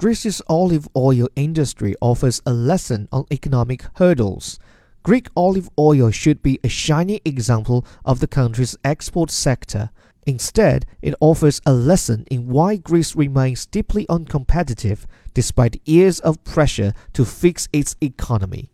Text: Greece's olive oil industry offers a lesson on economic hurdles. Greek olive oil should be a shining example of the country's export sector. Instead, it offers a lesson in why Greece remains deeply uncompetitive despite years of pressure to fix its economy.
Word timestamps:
Greece's 0.00 0.40
olive 0.48 0.88
oil 0.96 1.28
industry 1.36 1.94
offers 2.00 2.40
a 2.46 2.54
lesson 2.54 3.06
on 3.12 3.26
economic 3.30 3.84
hurdles. 3.96 4.58
Greek 5.02 5.28
olive 5.36 5.68
oil 5.78 6.10
should 6.10 6.42
be 6.42 6.58
a 6.64 6.70
shining 6.70 7.20
example 7.26 7.84
of 8.02 8.18
the 8.18 8.26
country's 8.26 8.74
export 8.82 9.30
sector. 9.30 9.90
Instead, 10.26 10.86
it 11.02 11.14
offers 11.20 11.60
a 11.66 11.74
lesson 11.74 12.24
in 12.30 12.48
why 12.48 12.76
Greece 12.76 13.14
remains 13.14 13.66
deeply 13.66 14.06
uncompetitive 14.06 15.04
despite 15.34 15.86
years 15.86 16.18
of 16.20 16.42
pressure 16.44 16.94
to 17.12 17.26
fix 17.26 17.68
its 17.70 17.94
economy. 18.00 18.72